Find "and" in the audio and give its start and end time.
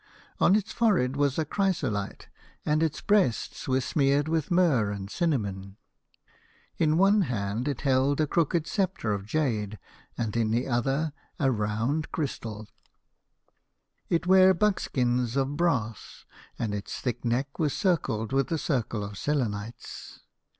2.65-2.81, 4.89-5.11, 9.13-9.19, 10.17-10.37, 16.57-16.73